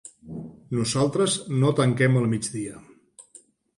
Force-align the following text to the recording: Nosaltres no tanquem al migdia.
Nosaltres 0.77 1.35
no 1.65 1.71
tanquem 1.81 2.19
al 2.23 2.29
migdia. 2.33 2.83